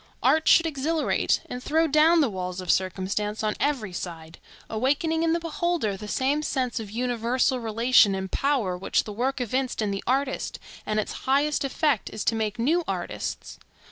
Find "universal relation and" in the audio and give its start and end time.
6.89-8.31